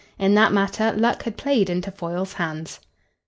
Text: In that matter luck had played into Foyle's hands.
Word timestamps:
In 0.17 0.33
that 0.33 0.51
matter 0.51 0.93
luck 0.93 1.21
had 1.25 1.37
played 1.37 1.69
into 1.69 1.91
Foyle's 1.91 2.33
hands. 2.33 2.79